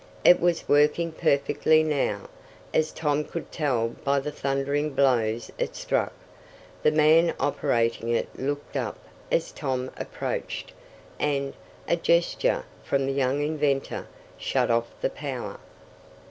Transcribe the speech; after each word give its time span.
It 0.25 0.39
was 0.39 0.67
working 0.67 1.11
perfectly 1.11 1.83
now, 1.83 2.27
as 2.73 2.91
Tom 2.91 3.23
could 3.23 3.51
tell 3.51 3.89
by 3.89 4.19
the 4.19 4.31
thundering 4.31 4.95
blows 4.95 5.51
it 5.59 5.75
struck. 5.75 6.13
The 6.81 6.89
man 6.89 7.35
operating 7.39 8.09
it 8.09 8.27
looked 8.35 8.75
up 8.75 8.97
as 9.31 9.51
Tom 9.51 9.91
approached, 9.97 10.71
and, 11.19 11.53
at 11.87 11.99
a 11.99 12.01
gesture 12.01 12.63
from 12.83 13.05
the 13.05 13.13
young 13.13 13.43
inventor, 13.43 14.07
shut 14.39 14.71
off 14.71 14.87
the 15.01 15.11
power. 15.11 15.59